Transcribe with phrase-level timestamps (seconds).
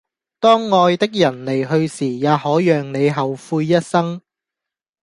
[0.39, 4.23] 當愛的人離去時也可讓你後悔一生